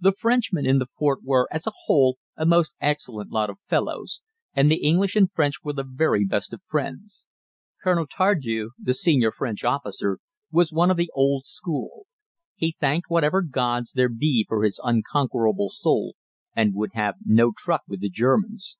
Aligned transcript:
The 0.00 0.10
Frenchmen 0.10 0.66
in 0.66 0.80
the 0.80 0.86
fort 0.98 1.20
were, 1.22 1.46
as 1.52 1.68
a 1.68 1.72
whole, 1.84 2.18
a 2.36 2.44
most 2.44 2.74
excellent 2.80 3.30
lot 3.30 3.48
of 3.48 3.58
fellows, 3.68 4.20
and 4.54 4.68
the 4.68 4.82
English 4.84 5.14
and 5.14 5.30
French 5.30 5.62
were 5.62 5.72
the 5.72 5.84
very 5.84 6.24
best 6.24 6.52
of 6.52 6.60
friends. 6.60 7.26
Colonel 7.84 8.08
Tardieu, 8.08 8.70
the 8.76 8.92
senior 8.92 9.30
French 9.30 9.62
officer, 9.62 10.18
was 10.50 10.72
one 10.72 10.90
of 10.90 10.96
the 10.96 11.12
old 11.14 11.44
school. 11.44 12.08
"He 12.56 12.72
thanked 12.80 13.08
whatever 13.08 13.40
gods 13.40 13.92
there 13.92 14.08
be 14.08 14.44
for 14.48 14.64
his 14.64 14.80
unconquerable 14.82 15.68
soul," 15.68 16.16
and 16.56 16.74
would 16.74 16.94
have 16.94 17.18
no 17.24 17.52
truck 17.56 17.82
with 17.86 18.00
the 18.00 18.10
Germans. 18.10 18.76